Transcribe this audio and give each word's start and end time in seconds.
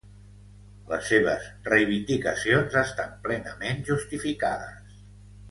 Les 0.93 1.03
seves 1.09 1.45
reivindicacions 1.67 2.79
estan 2.83 3.13
plenament 3.27 3.87
justificades. 3.93 4.99